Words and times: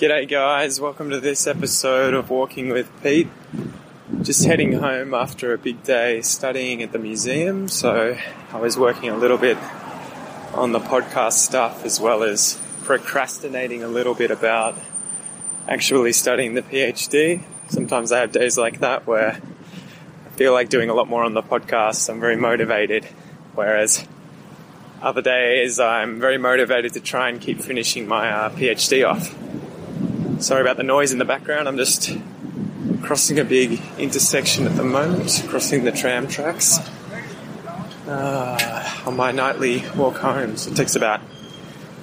G'day, 0.00 0.26
guys. 0.26 0.80
Welcome 0.80 1.10
to 1.10 1.20
this 1.20 1.46
episode 1.46 2.14
of 2.14 2.30
Walking 2.30 2.70
with 2.70 2.90
Pete. 3.02 3.28
Just 4.22 4.46
heading 4.46 4.72
home 4.72 5.12
after 5.12 5.52
a 5.52 5.58
big 5.58 5.82
day 5.82 6.22
studying 6.22 6.82
at 6.82 6.92
the 6.92 6.98
museum, 6.98 7.68
so 7.68 8.16
I 8.50 8.58
was 8.58 8.78
working 8.78 9.10
a 9.10 9.16
little 9.18 9.36
bit 9.36 9.58
on 10.54 10.72
the 10.72 10.78
podcast 10.78 11.34
stuff 11.34 11.84
as 11.84 12.00
well 12.00 12.22
as 12.22 12.58
procrastinating 12.84 13.82
a 13.82 13.88
little 13.88 14.14
bit 14.14 14.30
about 14.30 14.74
actually 15.68 16.14
studying 16.14 16.54
the 16.54 16.62
PhD. 16.62 17.42
Sometimes 17.68 18.10
I 18.10 18.20
have 18.20 18.32
days 18.32 18.56
like 18.56 18.80
that 18.80 19.06
where 19.06 19.32
I 19.32 20.30
feel 20.30 20.54
like 20.54 20.70
doing 20.70 20.88
a 20.88 20.94
lot 20.94 21.08
more 21.08 21.24
on 21.24 21.34
the 21.34 21.42
podcast. 21.42 22.08
I'm 22.08 22.20
very 22.20 22.36
motivated, 22.36 23.04
whereas 23.54 24.08
other 25.02 25.20
days 25.20 25.78
I'm 25.78 26.18
very 26.20 26.38
motivated 26.38 26.94
to 26.94 27.00
try 27.00 27.28
and 27.28 27.38
keep 27.38 27.60
finishing 27.60 28.08
my 28.08 28.30
uh, 28.30 28.48
PhD 28.48 29.06
off. 29.06 29.36
Sorry 30.40 30.62
about 30.62 30.78
the 30.78 30.82
noise 30.82 31.12
in 31.12 31.18
the 31.18 31.26
background. 31.26 31.68
I'm 31.68 31.76
just 31.76 32.16
crossing 33.02 33.38
a 33.38 33.44
big 33.44 33.78
intersection 33.98 34.66
at 34.66 34.74
the 34.74 34.82
moment, 34.82 35.44
crossing 35.48 35.84
the 35.84 35.92
tram 35.92 36.28
tracks 36.28 36.78
uh, 38.08 39.02
on 39.04 39.16
my 39.16 39.32
nightly 39.32 39.84
walk 39.94 40.16
home. 40.16 40.56
So 40.56 40.70
it 40.70 40.76
takes 40.76 40.96
about 40.96 41.20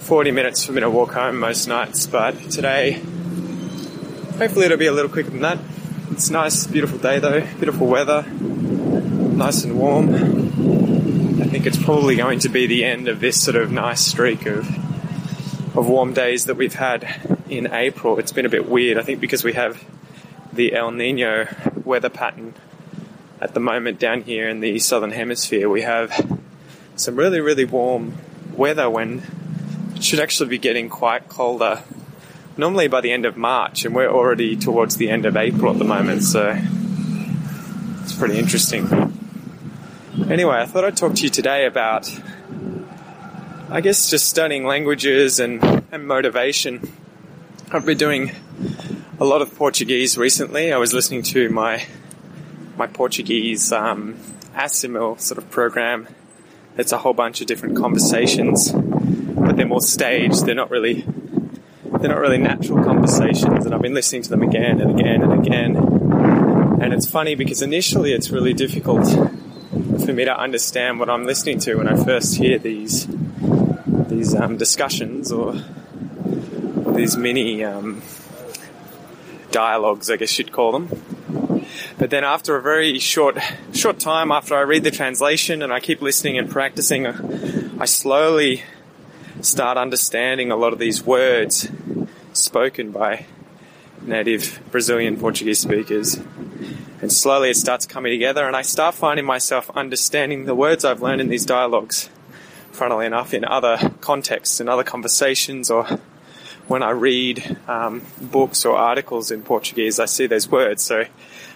40 0.02 0.30
minutes 0.30 0.64
for 0.64 0.72
me 0.72 0.82
to 0.82 0.90
walk 0.90 1.14
home 1.14 1.40
most 1.40 1.66
nights, 1.66 2.06
but 2.06 2.52
today, 2.52 2.92
hopefully, 4.38 4.66
it'll 4.66 4.78
be 4.78 4.86
a 4.86 4.92
little 4.92 5.10
quicker 5.10 5.32
than 5.32 5.42
that. 5.42 5.58
It's 6.12 6.30
nice, 6.30 6.68
beautiful 6.68 7.00
day 7.00 7.18
though, 7.18 7.42
beautiful 7.42 7.88
weather, 7.88 8.22
nice 8.22 9.64
and 9.64 9.80
warm. 9.80 10.14
I 11.42 11.46
think 11.46 11.66
it's 11.66 11.84
probably 11.84 12.16
going 12.16 12.38
to 12.40 12.50
be 12.50 12.68
the 12.68 12.86
end 12.86 13.08
of 13.08 13.20
this 13.20 13.42
sort 13.42 13.56
of 13.56 13.72
nice 13.72 14.06
streak 14.06 14.46
of 14.46 14.70
of 15.76 15.88
warm 15.88 16.14
days 16.14 16.46
that 16.46 16.56
we've 16.56 16.76
had 16.76 17.27
in 17.50 17.74
April. 17.74 18.20
It's 18.20 18.32
been 18.32 18.46
a 18.46 18.50
bit 18.50 18.68
weird, 18.70 18.98
I 18.98 19.04
think, 19.04 19.20
because 19.20 19.44
we 19.44 19.54
have 19.54 19.84
the 20.54 20.74
El 20.74 20.92
Nino 20.92 21.48
weather 21.84 22.10
pattern 22.10 22.54
at 23.40 23.54
the 23.54 23.60
moment 23.60 24.00
down 24.00 24.22
here 24.22 24.50
in 24.50 24.60
the 24.60 24.80
southern 24.80 25.12
hemisphere. 25.12 25.70
We 25.70 25.82
have 25.82 26.42
some 26.96 27.16
really, 27.16 27.40
really 27.40 27.66
warm 27.66 28.18
weather 28.56 28.90
when 28.90 29.22
it 29.96 30.04
should 30.04 30.20
actually 30.20 30.50
be 30.50 30.58
getting 30.58 30.90
quite 30.90 31.30
colder. 31.30 31.84
Normally 32.58 32.88
by 32.88 33.02
the 33.02 33.12
end 33.12 33.26
of 33.26 33.38
March, 33.38 33.86
and 33.86 33.94
we're 33.94 34.10
already 34.10 34.56
towards 34.56 34.98
the 34.98 35.12
end 35.12 35.28
of 35.28 35.38
April 35.38 35.72
at 35.72 35.78
the 35.78 35.86
moment, 35.86 36.24
so 36.24 36.60
it's 38.02 38.16
pretty 38.16 38.40
interesting. 38.40 39.14
Anyway, 40.28 40.56
I 40.56 40.66
thought 40.66 40.84
I'd 40.84 40.98
talk 40.98 41.14
to 41.16 41.22
you 41.22 41.30
today 41.30 41.68
about, 41.68 42.12
I 43.70 43.82
guess, 43.82 44.10
just 44.10 44.28
studying 44.28 44.66
languages 44.66 45.40
and, 45.40 45.64
and 45.92 46.08
motivation. 46.08 46.92
I've 47.70 47.86
been 47.86 47.98
doing 47.98 48.32
a 49.20 49.26
lot 49.26 49.42
of 49.42 49.54
Portuguese 49.56 50.18
recently. 50.18 50.72
I 50.72 50.78
was 50.78 50.94
listening 50.94 51.22
to 51.24 51.50
my 51.50 51.86
my 52.78 52.88
Portuguese 52.88 53.74
um, 53.74 54.18
Assimil 54.56 55.20
sort 55.20 55.38
of 55.38 55.52
program. 55.52 56.08
It's 56.78 56.94
a 56.94 56.98
whole 56.98 57.14
bunch 57.14 57.42
of 57.42 57.48
different 57.48 57.76
conversations, 57.76 58.72
but 58.72 59.58
they're 59.58 59.68
more 59.68 59.82
staged. 59.82 60.46
They're 60.46 60.56
not 60.56 60.72
really 60.72 61.06
they're 62.00 62.10
not 62.10 62.20
really 62.20 62.38
natural 62.38 62.82
conversations, 62.86 63.66
and 63.66 63.76
I've 63.76 63.82
been 63.82 63.94
listening 63.94 64.22
to 64.22 64.30
them 64.30 64.44
again 64.44 64.80
and 64.80 64.98
again 64.98 65.22
and 65.22 65.46
again. 65.46 65.76
And 66.82 66.94
it's 66.94 67.12
funny 67.12 67.36
because 67.36 67.62
initially 67.62 68.14
it's 68.14 68.30
really 68.30 68.54
difficult 68.54 69.10
for 70.06 70.14
me 70.14 70.24
to 70.24 70.40
understand 70.40 71.02
what 71.02 71.10
I'm 71.10 71.26
listening 71.26 71.60
to 71.60 71.76
when 71.76 71.90
I 71.90 72.02
first 72.02 72.38
hear 72.38 72.60
these 72.60 73.08
these 74.08 74.34
um, 74.36 74.56
discussions 74.56 75.34
or 75.34 75.62
these 76.98 77.16
mini 77.16 77.64
um, 77.64 78.02
dialogues, 79.52 80.10
I 80.10 80.18
guess 80.18 80.38
you'd 80.38 80.52
call 80.52 80.72
them. 80.72 80.90
But 81.98 82.10
then 82.10 82.24
after 82.24 82.56
a 82.56 82.62
very 82.62 83.00
short 83.00 83.38
short 83.74 84.00
time 84.00 84.32
after 84.32 84.56
I 84.56 84.62
read 84.62 84.84
the 84.84 84.92
translation 84.92 85.62
and 85.62 85.72
I 85.72 85.80
keep 85.80 86.02
listening 86.02 86.38
and 86.38 86.50
practicing, 86.50 87.06
I 87.80 87.86
slowly 87.86 88.64
start 89.42 89.78
understanding 89.78 90.52
a 90.52 90.56
lot 90.56 90.74
of 90.74 90.80
these 90.80 91.04
words 91.04 91.70
spoken 92.34 92.92
by 92.92 93.26
native 94.02 94.60
Brazilian 94.72 95.18
Portuguese 95.18 95.60
speakers. 95.60 96.20
And 97.00 97.14
slowly 97.14 97.52
it 97.52 97.58
starts 97.58 97.86
coming 97.86 98.12
together 98.12 98.48
and 98.48 98.56
I 98.56 98.64
start 98.64 98.96
finding 98.96 99.26
myself 99.26 99.70
understanding 99.76 100.46
the 100.46 100.56
words 100.56 100.84
I've 100.84 101.02
learned 101.02 101.22
in 101.22 101.30
these 101.30 101.46
dialogues, 101.46 102.10
funnily 102.72 103.06
enough, 103.06 103.36
in 103.36 103.46
other 103.46 103.92
contexts, 104.02 104.60
in 104.60 104.68
other 104.68 104.84
conversations 104.84 105.70
or 105.70 106.00
when 106.68 106.84
I 106.84 106.92
read 106.92 107.58
um, 107.68 108.04
books 108.22 108.66
or 108.66 108.76
articles 108.76 109.32
in 109.32 109.42
Portuguese, 109.42 110.00
I 110.00 110.06
see 110.06 110.28
those 110.28 110.50
words. 110.50 110.84
So 110.84 111.06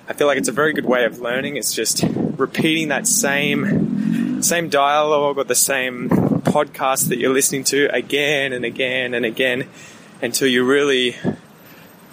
I 0.08 0.14
feel 0.14 0.28
like 0.28 0.38
it's 0.38 0.48
a 0.48 0.54
very 0.54 0.74
good 0.74 0.86
way 0.86 1.06
of 1.06 1.20
learning. 1.20 1.58
It's 1.58 1.74
just 1.74 2.04
repeating 2.04 2.90
that 2.90 3.08
same 3.08 4.42
same 4.42 4.70
dialogue 4.70 5.38
or 5.38 5.44
the 5.44 5.54
same 5.54 6.10
podcast 6.10 7.10
that 7.10 7.20
you're 7.20 7.34
listening 7.34 7.64
to 7.64 7.88
again 7.94 8.54
and 8.54 8.66
again 8.66 9.14
and 9.14 9.24
again 9.24 9.68
until 10.22 10.48
you 10.48 10.66
really 10.66 11.16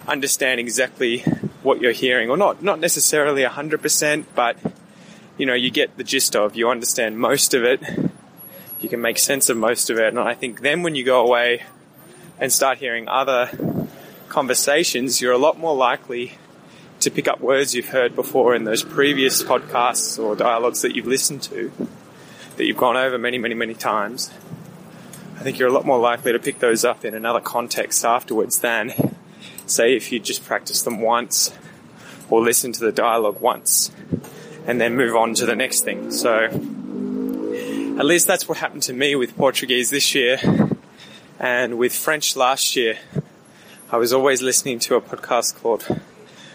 understand 0.07 0.61
exactly 0.61 1.21
what 1.63 1.81
you're 1.81 1.93
hearing, 1.93 2.31
or 2.31 2.37
not 2.37 2.63
not 2.63 2.81
necessarily 2.81 3.45
hundred 3.45 3.81
percent, 3.81 4.27
but 4.35 4.57
you 5.37 5.47
know 5.47 5.55
you 5.55 5.71
get 5.71 5.97
the 5.97 6.05
gist 6.05 6.37
of. 6.37 6.57
You 6.57 6.69
understand 6.69 7.19
most 7.19 7.55
of 7.55 7.65
it. 7.65 7.81
You 8.81 8.89
can 8.89 9.01
make 9.01 9.19
sense 9.19 9.49
of 9.49 9.57
most 9.57 9.91
of 9.91 9.99
it, 9.99 10.09
and 10.09 10.19
I 10.19 10.35
think 10.35 10.61
then 10.61 10.83
when 10.83 10.95
you 10.95 11.05
go 11.05 11.25
away 11.27 11.63
and 12.41 12.53
start 12.53 12.79
hearing 12.79 13.09
other 13.09 13.51
conversations, 14.29 15.21
you're 15.21 15.33
a 15.33 15.39
lot 15.39 15.59
more 15.59 15.75
likely 15.75 16.35
to 17.01 17.11
pick 17.11 17.29
up 17.29 17.41
words 17.41 17.75
you've 17.75 17.89
heard 17.89 18.15
before 18.15 18.55
in 18.55 18.65
those 18.65 18.83
previous 18.83 19.43
podcasts 19.43 20.23
or 20.23 20.35
dialogues 20.35 20.83
that 20.83 20.97
you've 20.97 21.07
listened 21.07 21.43
to, 21.43 21.71
that 22.57 22.65
you've 22.65 22.77
gone 22.77 22.97
over 22.97 23.19
many, 23.19 23.39
many, 23.39 23.55
many 23.55 23.75
times. 23.75 24.31
I 25.37 25.41
think 25.43 25.59
you're 25.59 25.69
a 25.69 25.73
lot 25.73 25.87
more 25.87 25.99
likely 25.99 26.33
to 26.33 26.39
pick 26.39 26.59
those 26.59 26.85
up 26.85 27.05
in 27.05 27.15
another 27.15 27.41
context 27.41 28.05
afterwards 28.05 28.59
than, 28.59 28.93
say, 29.67 29.95
if 29.95 30.11
you 30.11 30.19
just 30.19 30.45
practice 30.45 30.83
them 30.83 31.01
once 31.01 31.53
or 32.29 32.43
listen 32.43 32.73
to 32.73 32.81
the 32.81 32.93
dialogue 32.93 33.41
once 33.41 33.93
and 34.67 34.81
then 34.81 34.97
move 34.97 35.15
on 35.15 35.35
to 35.35 35.47
the 35.47 35.55
next 35.55 35.83
thing. 35.83 36.11
So, 36.11 36.47
at 37.99 38.05
least 38.05 38.27
that's 38.27 38.49
what 38.49 38.59
happened 38.59 38.83
to 38.85 38.93
me 38.93 39.15
with 39.15 39.37
Portuguese 39.37 39.91
this 39.91 40.15
year. 40.15 40.39
And 41.41 41.79
with 41.79 41.95
French 41.95 42.35
last 42.35 42.75
year, 42.75 42.99
I 43.93 43.97
was 43.97 44.13
always 44.13 44.43
listening 44.43 44.81
to 44.81 44.97
a 44.97 45.01
podcast 45.01 45.55
called 45.63 45.85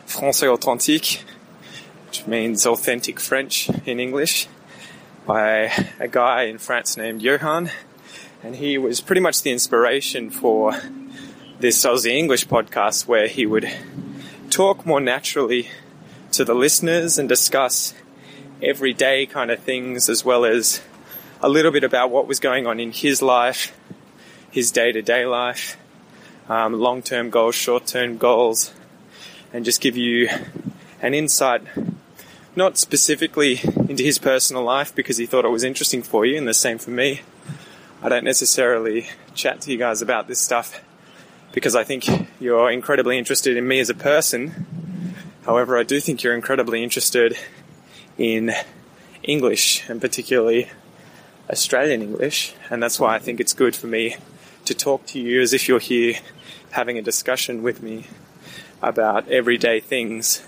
Français 0.05 0.49
Authentique, 0.49 1.23
which 2.07 2.27
means 2.27 2.65
authentic 2.65 3.21
French 3.21 3.69
in 3.85 4.01
English, 4.01 4.49
by 5.25 5.71
a 6.01 6.09
guy 6.09 6.43
in 6.43 6.57
France 6.57 6.97
named 6.97 7.21
Johan. 7.21 7.71
And 8.43 8.57
he 8.57 8.77
was 8.77 8.99
pretty 8.99 9.21
much 9.21 9.41
the 9.41 9.51
inspiration 9.51 10.29
for 10.29 10.73
this 11.61 11.85
Aussie 11.85 12.11
English 12.11 12.47
podcast 12.47 13.07
where 13.07 13.27
he 13.27 13.45
would 13.45 13.71
talk 14.49 14.85
more 14.85 14.99
naturally 14.99 15.69
to 16.33 16.43
the 16.43 16.53
listeners 16.53 17.17
and 17.17 17.29
discuss 17.29 17.93
everyday 18.61 19.27
kind 19.27 19.49
of 19.49 19.59
things 19.59 20.09
as 20.09 20.25
well 20.25 20.43
as 20.43 20.81
a 21.41 21.47
little 21.47 21.71
bit 21.71 21.85
about 21.85 22.11
what 22.11 22.27
was 22.27 22.41
going 22.41 22.67
on 22.67 22.81
in 22.81 22.91
his 22.91 23.21
life 23.21 23.71
his 24.53 24.69
day 24.69 24.91
to 24.91 25.01
day 25.01 25.25
life, 25.25 25.77
um, 26.47 26.73
long 26.73 27.01
term 27.01 27.31
goals, 27.31 27.55
short 27.55 27.87
term 27.87 28.17
goals, 28.17 28.71
and 29.51 29.65
just 29.65 29.81
give 29.81 29.97
you 29.97 30.29
an 31.01 31.15
insight, 31.15 31.63
not 32.55 32.77
specifically 32.77 33.59
into 33.89 34.03
his 34.03 34.19
personal 34.19 34.63
life 34.63 34.93
because 34.93 35.17
he 35.17 35.25
thought 35.25 35.43
it 35.43 35.49
was 35.49 35.63
interesting 35.63 36.03
for 36.03 36.23
you, 36.23 36.37
and 36.37 36.47
the 36.47 36.53
same 36.53 36.77
for 36.77 36.91
me. 36.91 37.21
I 38.03 38.09
don't 38.09 38.23
necessarily 38.23 39.07
chat 39.33 39.61
to 39.61 39.71
you 39.71 39.77
guys 39.77 40.03
about 40.03 40.27
this 40.27 40.39
stuff 40.39 40.81
because 41.51 41.75
I 41.75 41.83
think 41.83 42.05
you're 42.39 42.69
incredibly 42.69 43.17
interested 43.17 43.57
in 43.57 43.67
me 43.67 43.79
as 43.79 43.89
a 43.89 43.95
person. 43.95 44.67
However, 45.47 45.79
I 45.79 45.83
do 45.83 45.99
think 45.99 46.21
you're 46.21 46.35
incredibly 46.35 46.83
interested 46.83 47.35
in 48.19 48.53
English 49.23 49.89
and 49.89 49.99
particularly 49.99 50.69
Australian 51.49 52.03
English, 52.03 52.53
and 52.69 52.83
that's 52.83 52.99
why 52.99 53.15
I 53.15 53.19
think 53.19 53.39
it's 53.39 53.53
good 53.53 53.75
for 53.75 53.87
me 53.87 54.17
to 54.65 54.73
talk 54.73 55.05
to 55.07 55.19
you 55.19 55.41
as 55.41 55.53
if 55.53 55.67
you're 55.67 55.79
here 55.79 56.15
having 56.71 56.97
a 56.97 57.01
discussion 57.01 57.63
with 57.63 57.81
me 57.81 58.05
about 58.81 59.29
everyday 59.29 59.79
things 59.79 60.45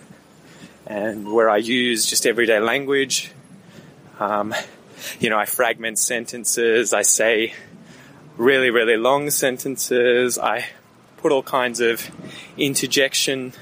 and 0.85 1.31
where 1.31 1.49
I 1.49 1.57
use 1.57 2.05
just 2.05 2.25
everyday 2.25 2.59
language. 2.59 3.31
Um, 4.19 4.53
you 5.19 5.29
know, 5.29 5.37
I 5.37 5.45
fragment 5.45 5.99
sentences, 5.99 6.93
I 6.93 7.01
say 7.01 7.53
really, 8.37 8.69
really 8.69 8.97
long 8.97 9.29
sentences, 9.29 10.37
I 10.37 10.65
put 11.17 11.31
all 11.31 11.43
kinds 11.43 11.79
of 11.79 12.09
interjection, 12.57 13.53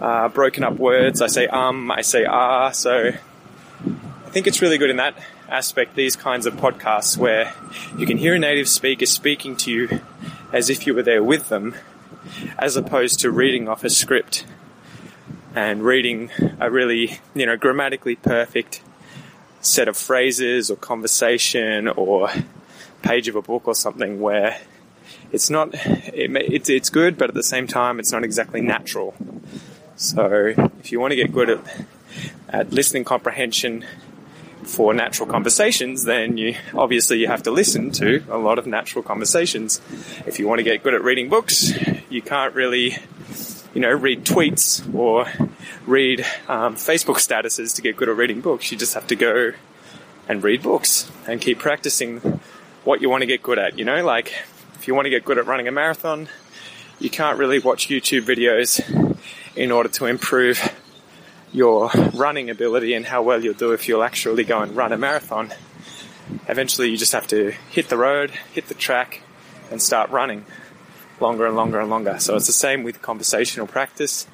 uh, 0.00 0.28
broken 0.28 0.64
up 0.64 0.74
words. 0.74 1.20
I 1.22 1.26
say 1.26 1.46
um, 1.46 1.90
I 1.90 2.02
say 2.02 2.24
ah, 2.24 2.70
so 2.70 3.12
think 4.34 4.48
it's 4.48 4.60
really 4.60 4.78
good 4.78 4.90
in 4.90 4.96
that 4.96 5.16
aspect 5.48 5.94
these 5.94 6.16
kinds 6.16 6.44
of 6.44 6.54
podcasts 6.54 7.16
where 7.16 7.54
you 7.96 8.04
can 8.04 8.16
hear 8.16 8.34
a 8.34 8.38
native 8.38 8.66
speaker 8.66 9.06
speaking 9.06 9.54
to 9.54 9.70
you 9.70 10.00
as 10.52 10.68
if 10.68 10.88
you 10.88 10.92
were 10.92 11.04
there 11.04 11.22
with 11.22 11.50
them, 11.50 11.76
as 12.58 12.76
opposed 12.76 13.20
to 13.20 13.30
reading 13.30 13.68
off 13.68 13.84
a 13.84 13.90
script 13.90 14.44
and 15.54 15.84
reading 15.84 16.32
a 16.58 16.68
really, 16.68 17.20
you 17.32 17.46
know, 17.46 17.56
grammatically 17.56 18.16
perfect 18.16 18.82
set 19.60 19.86
of 19.86 19.96
phrases 19.96 20.68
or 20.68 20.74
conversation 20.78 21.86
or 21.86 22.28
page 23.02 23.28
of 23.28 23.36
a 23.36 23.42
book 23.42 23.68
or 23.68 23.74
something 23.76 24.20
where 24.20 24.58
it's 25.30 25.48
not, 25.48 25.72
it, 25.74 26.34
it's, 26.52 26.68
it's 26.68 26.90
good, 26.90 27.16
but 27.16 27.28
at 27.28 27.36
the 27.36 27.42
same 27.44 27.68
time, 27.68 28.00
it's 28.00 28.10
not 28.10 28.24
exactly 28.24 28.60
natural. 28.60 29.14
So 29.94 30.52
if 30.80 30.90
you 30.90 30.98
want 30.98 31.12
to 31.12 31.16
get 31.16 31.32
good 31.32 31.50
at, 31.50 31.86
at 32.48 32.72
listening 32.72 33.04
comprehension 33.04 33.84
for 34.64 34.94
natural 34.94 35.28
conversations, 35.28 36.04
then 36.04 36.36
you 36.36 36.56
obviously 36.74 37.18
you 37.18 37.26
have 37.26 37.42
to 37.44 37.50
listen 37.50 37.90
to 37.92 38.22
a 38.30 38.38
lot 38.38 38.58
of 38.58 38.66
natural 38.66 39.02
conversations. 39.02 39.80
If 40.26 40.38
you 40.38 40.48
want 40.48 40.58
to 40.58 40.62
get 40.62 40.82
good 40.82 40.94
at 40.94 41.02
reading 41.02 41.28
books, 41.28 41.72
you 42.08 42.22
can't 42.22 42.54
really, 42.54 42.96
you 43.74 43.80
know, 43.80 43.92
read 43.92 44.24
tweets 44.24 44.82
or 44.94 45.26
read 45.86 46.20
um, 46.48 46.76
Facebook 46.76 47.16
statuses 47.16 47.74
to 47.76 47.82
get 47.82 47.96
good 47.96 48.08
at 48.08 48.16
reading 48.16 48.40
books. 48.40 48.70
You 48.72 48.78
just 48.78 48.94
have 48.94 49.06
to 49.08 49.16
go 49.16 49.52
and 50.28 50.42
read 50.42 50.62
books 50.62 51.10
and 51.26 51.40
keep 51.40 51.58
practicing 51.58 52.40
what 52.84 53.00
you 53.00 53.10
want 53.10 53.22
to 53.22 53.26
get 53.26 53.42
good 53.42 53.58
at. 53.58 53.78
You 53.78 53.84
know, 53.84 54.04
like 54.04 54.32
if 54.74 54.88
you 54.88 54.94
want 54.94 55.06
to 55.06 55.10
get 55.10 55.24
good 55.24 55.38
at 55.38 55.46
running 55.46 55.68
a 55.68 55.72
marathon, 55.72 56.28
you 56.98 57.10
can't 57.10 57.38
really 57.38 57.58
watch 57.58 57.88
YouTube 57.88 58.22
videos 58.22 58.80
in 59.56 59.70
order 59.70 59.88
to 59.88 60.06
improve 60.06 60.72
your 61.54 61.88
running 62.12 62.50
ability 62.50 62.94
and 62.94 63.06
how 63.06 63.22
well 63.22 63.42
you'll 63.42 63.54
do 63.54 63.72
if 63.72 63.88
you'll 63.88 64.02
actually 64.02 64.44
go 64.44 64.60
and 64.60 64.76
run 64.76 64.92
a 64.92 64.98
marathon. 64.98 65.54
Eventually, 66.48 66.90
you 66.90 66.96
just 66.96 67.12
have 67.12 67.28
to 67.28 67.52
hit 67.70 67.88
the 67.88 67.96
road, 67.96 68.32
hit 68.52 68.66
the 68.66 68.74
track, 68.74 69.20
and 69.70 69.80
start 69.80 70.10
running 70.10 70.44
longer 71.20 71.46
and 71.46 71.54
longer 71.54 71.78
and 71.78 71.88
longer. 71.88 72.18
So 72.18 72.34
it's 72.34 72.48
the 72.48 72.52
same 72.52 72.82
with 72.82 73.00
conversational 73.00 73.68
practice, 73.68 74.26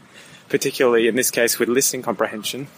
particularly 0.49 1.08
in 1.08 1.14
this 1.14 1.31
case 1.31 1.58
with 1.58 1.69
listening 1.69 2.02
comprehension. 2.02 2.69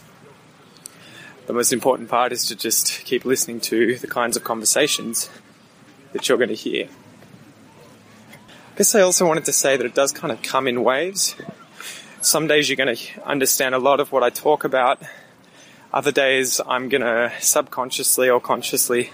The 1.47 1.53
most 1.53 1.71
important 1.71 2.09
part 2.09 2.33
is 2.33 2.45
to 2.47 2.55
just 2.55 3.05
keep 3.05 3.23
listening 3.23 3.61
to 3.61 3.97
the 3.97 4.07
kinds 4.07 4.35
of 4.35 4.43
conversations 4.43 5.29
that 6.11 6.27
you're 6.27 6.37
going 6.37 6.49
to 6.49 6.55
hear. 6.55 6.89
I 8.73 8.77
guess 8.77 8.93
I 8.93 9.01
also 9.01 9.25
wanted 9.25 9.45
to 9.45 9.53
say 9.53 9.77
that 9.77 9.85
it 9.85 9.93
does 9.95 10.11
kind 10.11 10.33
of 10.33 10.41
come 10.41 10.67
in 10.67 10.83
waves 10.83 11.35
some 12.23 12.47
days 12.47 12.69
you're 12.69 12.77
going 12.77 12.95
to 12.95 13.23
understand 13.25 13.75
a 13.75 13.79
lot 13.79 13.99
of 13.99 14.11
what 14.11 14.23
I 14.23 14.29
talk 14.29 14.63
about. 14.63 15.01
Other 15.91 16.11
days 16.11 16.61
I'm 16.65 16.87
going 16.87 17.01
to 17.01 17.33
subconsciously 17.39 18.29
or 18.29 18.39
consciously 18.39 19.11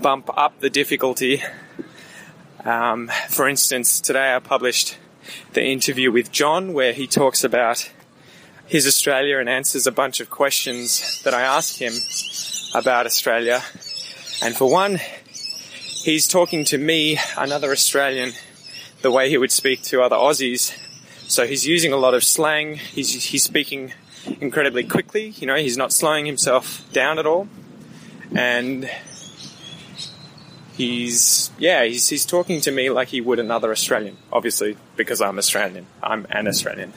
bump 0.00 0.30
up 0.34 0.58
the 0.60 0.70
difficulty. 0.70 1.42
Um, 2.64 3.10
for 3.28 3.48
instance, 3.48 4.00
today 4.00 4.34
I 4.34 4.38
published 4.38 4.96
the 5.52 5.62
interview 5.62 6.10
with 6.10 6.32
John 6.32 6.72
where 6.72 6.94
he 6.94 7.06
talks 7.06 7.44
about 7.44 7.90
his 8.66 8.86
Australia 8.86 9.38
and 9.38 9.48
answers 9.48 9.86
a 9.86 9.92
bunch 9.92 10.20
of 10.20 10.30
questions 10.30 11.22
that 11.24 11.34
I 11.34 11.42
asked 11.42 11.78
him 11.78 11.92
about 12.74 13.04
Australia. 13.04 13.62
And 14.42 14.56
for 14.56 14.70
one, 14.70 15.00
he's 15.30 16.26
talking 16.26 16.64
to 16.64 16.78
me, 16.78 17.18
another 17.36 17.72
Australian, 17.72 18.32
the 19.02 19.10
way 19.10 19.28
he 19.28 19.36
would 19.36 19.52
speak 19.52 19.82
to 19.82 20.02
other 20.02 20.16
Aussies 20.16 20.74
so 21.28 21.46
he's 21.46 21.66
using 21.66 21.92
a 21.92 21.96
lot 21.96 22.14
of 22.14 22.24
slang. 22.24 22.76
He's, 22.76 23.26
he's 23.26 23.42
speaking 23.42 23.92
incredibly 24.40 24.82
quickly. 24.82 25.34
You 25.36 25.46
know, 25.46 25.56
he's 25.56 25.76
not 25.76 25.92
slowing 25.92 26.24
himself 26.24 26.90
down 26.92 27.18
at 27.18 27.26
all. 27.26 27.48
And 28.34 28.90
he's, 30.74 31.50
yeah, 31.58 31.84
he's, 31.84 32.08
he's 32.08 32.24
talking 32.24 32.62
to 32.62 32.70
me 32.70 32.88
like 32.88 33.08
he 33.08 33.20
would 33.20 33.38
another 33.38 33.70
Australian. 33.70 34.16
Obviously, 34.32 34.78
because 34.96 35.20
I'm 35.20 35.36
Australian. 35.36 35.86
I'm 36.02 36.26
an 36.30 36.48
Australian. 36.48 36.94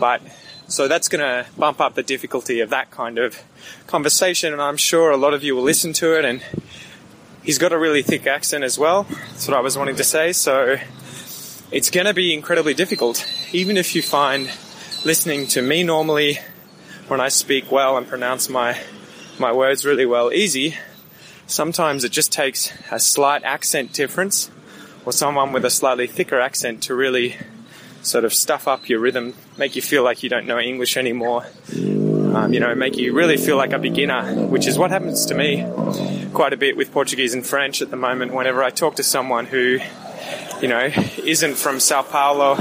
But, 0.00 0.22
so 0.66 0.88
that's 0.88 1.06
gonna 1.06 1.46
bump 1.56 1.80
up 1.80 1.94
the 1.94 2.02
difficulty 2.02 2.58
of 2.58 2.70
that 2.70 2.90
kind 2.90 3.18
of 3.18 3.40
conversation 3.86 4.52
and 4.52 4.60
I'm 4.60 4.76
sure 4.76 5.10
a 5.10 5.16
lot 5.16 5.34
of 5.34 5.44
you 5.44 5.54
will 5.54 5.62
listen 5.62 5.92
to 5.94 6.18
it 6.18 6.24
and 6.24 6.42
he's 7.44 7.58
got 7.58 7.72
a 7.72 7.78
really 7.78 8.02
thick 8.02 8.26
accent 8.26 8.64
as 8.64 8.76
well. 8.76 9.04
That's 9.04 9.46
what 9.46 9.56
I 9.56 9.60
was 9.60 9.78
wanting 9.78 9.96
to 9.96 10.04
say. 10.04 10.32
So 10.32 10.78
it's 11.72 11.90
going 11.90 12.06
to 12.06 12.14
be 12.14 12.34
incredibly 12.34 12.74
difficult. 12.74 13.26
Even 13.52 13.76
if 13.76 13.94
you 13.94 14.02
find 14.02 14.50
listening 15.04 15.46
to 15.46 15.62
me 15.62 15.84
normally 15.84 16.38
when 17.06 17.20
I 17.20 17.28
speak 17.28 17.70
well 17.70 17.96
and 17.96 18.06
pronounce 18.06 18.48
my, 18.48 18.80
my 19.38 19.52
words 19.52 19.84
really 19.84 20.06
well 20.06 20.32
easy, 20.32 20.76
sometimes 21.46 22.02
it 22.02 22.10
just 22.10 22.32
takes 22.32 22.72
a 22.90 22.98
slight 22.98 23.44
accent 23.44 23.92
difference 23.92 24.50
or 25.04 25.12
someone 25.12 25.52
with 25.52 25.64
a 25.64 25.70
slightly 25.70 26.06
thicker 26.08 26.40
accent 26.40 26.82
to 26.84 26.94
really 26.94 27.36
sort 28.02 28.24
of 28.24 28.34
stuff 28.34 28.66
up 28.66 28.88
your 28.88 28.98
rhythm, 28.98 29.34
make 29.56 29.76
you 29.76 29.82
feel 29.82 30.02
like 30.02 30.22
you 30.22 30.28
don't 30.28 30.46
know 30.46 30.58
English 30.58 30.96
anymore, 30.96 31.46
um, 31.72 32.52
you 32.52 32.58
know, 32.58 32.74
make 32.74 32.96
you 32.96 33.12
really 33.12 33.36
feel 33.36 33.56
like 33.56 33.72
a 33.72 33.78
beginner, 33.78 34.46
which 34.46 34.66
is 34.66 34.78
what 34.78 34.90
happens 34.90 35.26
to 35.26 35.34
me 35.34 35.66
quite 36.32 36.52
a 36.52 36.56
bit 36.56 36.76
with 36.76 36.92
Portuguese 36.92 37.34
and 37.34 37.46
French 37.46 37.82
at 37.82 37.90
the 37.90 37.96
moment 37.96 38.32
whenever 38.32 38.62
I 38.62 38.70
talk 38.70 38.96
to 38.96 39.02
someone 39.02 39.46
who 39.46 39.78
you 40.60 40.68
know, 40.68 40.90
isn't 41.24 41.54
from 41.56 41.80
Sao 41.80 42.02
Paulo 42.02 42.56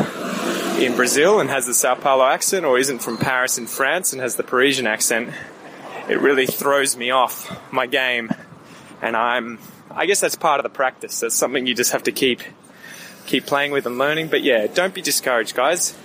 in 0.80 0.96
Brazil 0.96 1.42
and 1.42 1.50
has 1.50 1.66
the 1.66 1.74
Sao 1.74 1.96
Paulo 1.96 2.26
accent, 2.26 2.66
or 2.66 2.78
isn't 2.78 3.00
from 3.00 3.18
Paris 3.18 3.58
in 3.58 3.68
France 3.68 4.14
and 4.14 4.22
has 4.22 4.36
the 4.36 4.44
Parisian 4.44 4.88
accent, 4.88 5.34
it 6.08 6.20
really 6.22 6.46
throws 6.46 6.96
me 6.96 7.12
off 7.12 7.52
my 7.72 7.86
game. 7.86 8.30
And 9.02 9.18
I'm, 9.18 9.60
I 9.92 10.06
guess 10.06 10.22
that's 10.22 10.36
part 10.36 10.60
of 10.60 10.64
the 10.64 10.70
practice. 10.70 11.20
That's 11.20 11.36
something 11.36 11.68
you 11.68 11.76
just 11.76 11.92
have 11.92 12.04
to 12.04 12.12
keep, 12.12 12.42
keep 13.26 13.46
playing 13.46 13.72
with 13.72 13.86
and 13.86 13.98
learning. 13.98 14.30
But 14.30 14.44
yeah, 14.44 14.68
don't 14.68 14.94
be 14.94 15.02
discouraged, 15.02 15.56
guys. 15.56 15.98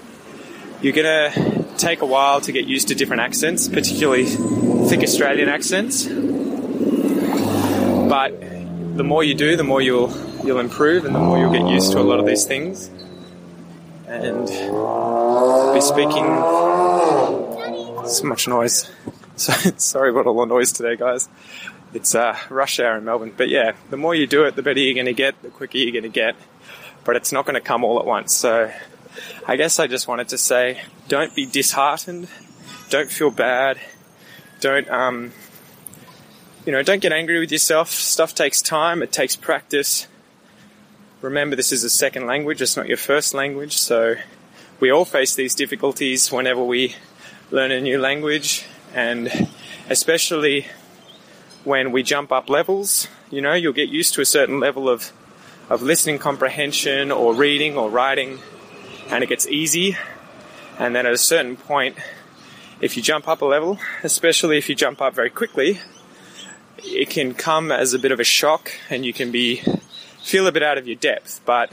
You're 0.82 0.92
gonna 0.92 1.64
take 1.78 2.02
a 2.02 2.06
while 2.06 2.40
to 2.42 2.52
get 2.52 2.66
used 2.66 2.88
to 2.88 2.94
different 2.94 3.22
accents, 3.22 3.68
particularly 3.68 4.26
thick 4.26 5.02
Australian 5.02 5.48
accents. 5.48 6.06
But 8.08 8.38
the 8.96 9.04
more 9.04 9.24
you 9.24 9.34
do, 9.34 9.56
the 9.56 9.64
more 9.64 9.80
you'll 9.80 10.12
you'll 10.44 10.60
improve 10.60 11.04
and 11.04 11.14
the 11.14 11.18
more 11.18 11.38
you'll 11.38 11.52
get 11.52 11.66
used 11.66 11.92
to 11.92 11.98
a 11.98 12.02
lot 12.02 12.20
of 12.20 12.26
these 12.26 12.44
things 12.44 12.90
and 14.06 14.46
be 14.46 15.80
speaking 15.80 16.24
so 18.06 18.24
much 18.24 18.48
noise. 18.48 18.90
So, 19.36 19.52
sorry 19.78 20.10
about 20.10 20.28
all 20.28 20.38
the 20.38 20.44
noise 20.44 20.70
today, 20.70 20.94
guys. 20.94 21.28
It's 21.92 22.14
uh, 22.14 22.38
rush 22.50 22.78
hour 22.78 22.98
in 22.98 23.04
Melbourne. 23.04 23.34
But 23.36 23.48
yeah, 23.48 23.72
the 23.90 23.96
more 23.96 24.14
you 24.14 24.28
do 24.28 24.44
it, 24.44 24.54
the 24.54 24.62
better 24.62 24.78
you're 24.78 24.94
going 24.94 25.06
to 25.06 25.12
get, 25.12 25.42
the 25.42 25.48
quicker 25.48 25.76
you're 25.76 25.90
going 25.90 26.04
to 26.04 26.08
get. 26.08 26.36
But 27.02 27.16
it's 27.16 27.32
not 27.32 27.44
going 27.44 27.56
to 27.56 27.60
come 27.60 27.82
all 27.82 27.98
at 27.98 28.06
once. 28.06 28.32
So 28.32 28.70
I 29.44 29.56
guess 29.56 29.80
I 29.80 29.88
just 29.88 30.06
wanted 30.06 30.28
to 30.28 30.38
say 30.38 30.82
don't 31.08 31.34
be 31.34 31.46
disheartened. 31.46 32.28
Don't 32.90 33.10
feel 33.10 33.32
bad. 33.32 33.80
Don't, 34.60 34.88
um, 34.88 35.32
you 36.64 36.70
know, 36.70 36.84
don't 36.84 37.02
get 37.02 37.12
angry 37.12 37.40
with 37.40 37.50
yourself. 37.50 37.90
Stuff 37.90 38.36
takes 38.36 38.62
time. 38.62 39.02
It 39.02 39.10
takes 39.10 39.34
practice. 39.34 40.06
Remember, 41.24 41.56
this 41.56 41.72
is 41.72 41.82
a 41.84 41.88
second 41.88 42.26
language, 42.26 42.60
it's 42.60 42.76
not 42.76 42.86
your 42.86 42.98
first 42.98 43.32
language, 43.32 43.78
so 43.78 44.16
we 44.78 44.90
all 44.90 45.06
face 45.06 45.34
these 45.34 45.54
difficulties 45.54 46.30
whenever 46.30 46.62
we 46.62 46.96
learn 47.50 47.70
a 47.70 47.80
new 47.80 47.98
language, 47.98 48.66
and 48.92 49.48
especially 49.88 50.66
when 51.64 51.92
we 51.92 52.02
jump 52.02 52.30
up 52.30 52.50
levels, 52.50 53.08
you 53.30 53.40
know, 53.40 53.54
you'll 53.54 53.72
get 53.72 53.88
used 53.88 54.12
to 54.12 54.20
a 54.20 54.26
certain 54.26 54.60
level 54.60 54.86
of, 54.86 55.12
of 55.70 55.80
listening 55.80 56.18
comprehension 56.18 57.10
or 57.10 57.32
reading 57.32 57.78
or 57.78 57.88
writing, 57.88 58.38
and 59.08 59.24
it 59.24 59.30
gets 59.30 59.46
easy. 59.46 59.96
And 60.78 60.94
then 60.94 61.06
at 61.06 61.14
a 61.14 61.16
certain 61.16 61.56
point, 61.56 61.96
if 62.82 62.98
you 62.98 63.02
jump 63.02 63.28
up 63.28 63.40
a 63.40 63.46
level, 63.46 63.78
especially 64.02 64.58
if 64.58 64.68
you 64.68 64.74
jump 64.74 65.00
up 65.00 65.14
very 65.14 65.30
quickly, 65.30 65.80
it 66.82 67.08
can 67.08 67.32
come 67.32 67.72
as 67.72 67.94
a 67.94 67.98
bit 67.98 68.12
of 68.12 68.20
a 68.20 68.24
shock 68.24 68.72
and 68.90 69.06
you 69.06 69.14
can 69.14 69.32
be 69.32 69.62
feel 70.24 70.46
a 70.46 70.52
bit 70.52 70.62
out 70.62 70.78
of 70.78 70.86
your 70.86 70.96
depth, 70.96 71.42
but 71.44 71.70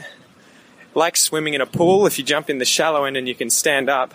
like 0.94 1.16
swimming 1.16 1.54
in 1.54 1.62
a 1.62 1.66
pool, 1.66 2.06
if 2.06 2.18
you 2.18 2.24
jump 2.24 2.50
in 2.50 2.58
the 2.58 2.66
shallow 2.66 3.04
end 3.04 3.16
and 3.16 3.26
you 3.26 3.34
can 3.34 3.48
stand 3.48 3.88
up, 3.88 4.12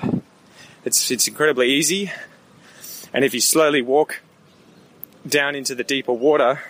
it's, 0.86 1.10
it's 1.10 1.27
incredibly 1.27 1.72
easy. 1.72 2.12
And 3.12 3.25
if 3.25 3.34
you 3.34 3.41
slowly 3.41 3.82
walk 3.82 4.22
down 5.27 5.56
into 5.56 5.74
the 5.74 5.84
deeper 5.84 6.13
water, 6.13 6.62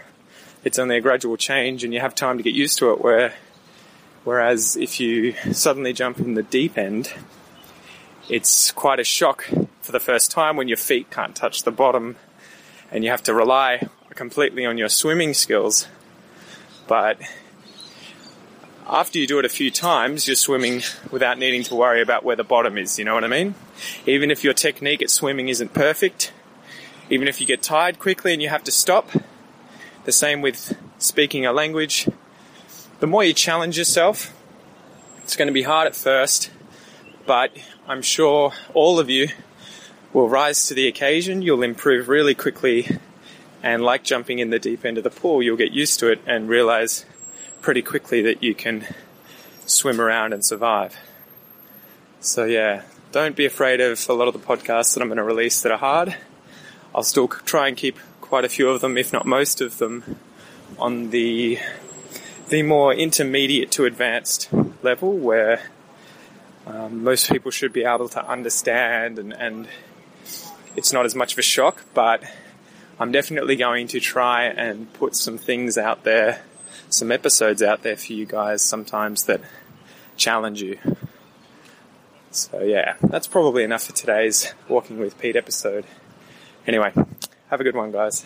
it's 0.63 0.79
only 0.79 0.95
a 0.95 1.01
gradual 1.01 1.35
change 1.35 1.83
and 1.83 1.93
you 1.93 1.99
have 1.99 2.15
time 2.15 2.37
to 2.37 2.43
get 2.43 2.53
used 2.53 2.77
to 2.79 2.91
it 2.91 3.01
where, 3.01 3.33
whereas 4.23 4.77
if 4.77 5.01
you 5.01 5.33
suddenly 5.51 5.91
jump 5.91 6.19
in 6.19 6.35
the 6.35 6.43
deep 6.43 6.77
end, 6.77 7.11
it's 8.29 8.71
quite 8.71 9.01
a 9.01 9.03
shock 9.03 9.45
for 9.81 9.91
the 9.91 9.99
first 9.99 10.31
time 10.31 10.55
when 10.55 10.69
your 10.69 10.77
feet 10.77 11.11
can't 11.11 11.35
touch 11.35 11.63
the 11.63 11.71
bottom 11.71 12.15
and 12.91 13.03
you 13.03 13.09
have 13.09 13.23
to 13.23 13.33
rely 13.33 13.89
completely 14.11 14.65
on 14.65 14.77
your 14.77 14.89
swimming 14.89 15.33
skills. 15.33 15.85
But 16.87 17.19
after 18.89 19.19
you 19.19 19.27
do 19.27 19.39
it 19.39 19.45
a 19.45 19.49
few 19.49 19.69
times, 19.69 20.27
you're 20.27 20.35
swimming 20.35 20.81
without 21.11 21.37
needing 21.37 21.63
to 21.63 21.75
worry 21.75 22.01
about 22.01 22.23
where 22.23 22.35
the 22.35 22.43
bottom 22.43 22.77
is, 22.77 22.97
you 22.97 23.05
know 23.05 23.13
what 23.13 23.23
I 23.23 23.27
mean? 23.27 23.55
Even 24.05 24.31
if 24.31 24.43
your 24.43 24.53
technique 24.53 25.01
at 25.01 25.09
swimming 25.09 25.49
isn't 25.49 25.73
perfect, 25.73 26.31
even 27.09 27.27
if 27.27 27.39
you 27.39 27.47
get 27.47 27.61
tired 27.61 27.99
quickly 27.99 28.33
and 28.33 28.41
you 28.41 28.49
have 28.49 28.63
to 28.63 28.71
stop, 28.71 29.09
the 30.05 30.11
same 30.11 30.41
with 30.41 30.77
speaking 30.97 31.45
a 31.45 31.51
language. 31.51 32.07
The 32.99 33.07
more 33.07 33.23
you 33.23 33.33
challenge 33.33 33.77
yourself, 33.77 34.33
It's 35.27 35.35
going 35.35 35.47
to 35.47 35.53
be 35.53 35.63
hard 35.63 35.87
at 35.87 35.93
first, 35.93 36.51
but 37.25 37.51
I'm 37.85 38.01
sure 38.01 38.53
all 38.73 38.97
of 38.97 39.09
you 39.09 39.27
will 40.13 40.29
rise 40.29 40.67
to 40.67 40.73
the 40.73 40.87
occasion. 40.87 41.41
You'll 41.41 41.63
improve 41.63 42.07
really 42.07 42.33
quickly, 42.33 42.97
and 43.61 43.83
like 43.83 44.05
jumping 44.05 44.39
in 44.39 44.51
the 44.51 44.57
deep 44.57 44.85
end 44.85 44.97
of 44.97 45.03
the 45.03 45.09
pool, 45.09 45.43
you'll 45.43 45.57
get 45.57 45.73
used 45.73 45.99
to 45.99 46.09
it 46.09 46.21
and 46.25 46.47
realize 46.47 47.03
pretty 47.67 47.81
quickly 47.81 48.21
that 48.21 48.41
you 48.41 48.55
can 48.55 48.87
swim 49.65 49.99
around 49.99 50.31
and 50.31 50.45
survive. 50.45 50.95
So, 52.21 52.45
yeah, 52.45 52.83
don't 53.11 53.35
be 53.35 53.45
afraid 53.45 53.81
of 53.81 54.07
a 54.07 54.13
lot 54.13 54.29
of 54.29 54.33
the 54.33 54.39
podcasts 54.39 54.93
that 54.93 55.01
I'm 55.01 55.09
going 55.09 55.17
to 55.17 55.23
release 55.25 55.63
that 55.63 55.73
are 55.73 55.77
hard. 55.77 56.15
I'll 56.95 57.03
still 57.03 57.27
try 57.27 57.67
and 57.67 57.75
keep 57.75 57.99
quite 58.21 58.45
a 58.45 58.47
few 58.47 58.69
of 58.69 58.79
them, 58.79 58.97
if 58.97 59.11
not 59.11 59.25
most 59.25 59.59
of 59.59 59.79
them, 59.79 60.17
on 60.79 61.09
the 61.09 61.59
the 62.47 62.63
more 62.63 62.93
intermediate 62.93 63.69
to 63.71 63.83
advanced 63.83 64.47
level 64.81 65.11
where 65.11 65.69
um, 66.67 67.03
most 67.03 67.29
people 67.29 67.51
should 67.51 67.73
be 67.73 67.83
able 67.83 68.07
to 68.07 68.25
understand 68.25 69.19
and, 69.19 69.33
and 69.33 69.67
it's 70.77 70.93
not 70.93 71.05
as 71.05 71.15
much 71.15 71.33
of 71.33 71.39
a 71.39 71.41
shock, 71.41 71.83
but 71.93 72.23
I'm 72.97 73.11
definitely 73.11 73.57
going 73.57 73.87
to 73.89 73.99
try 73.99 74.45
and 74.45 74.93
put 74.93 75.17
some 75.17 75.37
things 75.37 75.77
out 75.77 76.05
there, 76.05 76.41
some 76.89 77.11
episodes 77.11 77.61
out 77.61 77.83
there 77.83 77.97
for 77.97 78.13
you 78.13 78.25
guys 78.25 78.61
sometimes 78.61 79.25
that 79.25 79.41
challenge 80.15 80.61
you. 80.61 80.79
So 82.31 82.61
yeah, 82.61 82.95
that's 83.01 83.27
probably 83.27 83.63
enough 83.63 83.83
for 83.83 83.93
today's 83.93 84.53
Walking 84.67 84.99
with 84.99 85.17
Pete 85.17 85.35
episode. 85.35 85.85
Anyway, 86.65 86.91
have 87.49 87.61
a 87.61 87.63
good 87.63 87.75
one, 87.75 87.91
guys. 87.91 88.25